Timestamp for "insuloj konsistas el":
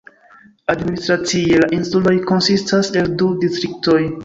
1.79-3.15